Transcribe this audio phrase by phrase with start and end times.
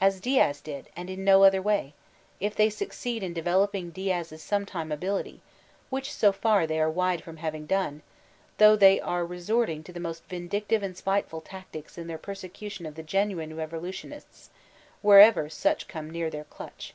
[0.00, 1.92] As Diaz did, and in no other way—
[2.40, 5.42] if they succeed in developing Diaz's so me tim e ability;
[5.90, 8.00] which so far they are wide from hav ing done,
[8.56, 12.94] though they are resorting to the most vindictive and spiteful tactics in their persecution of
[12.94, 14.48] the genuine revolutionists,
[15.02, 16.94] wherever such come near their clutch.